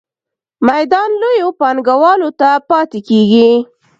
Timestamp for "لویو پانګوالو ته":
1.21-2.49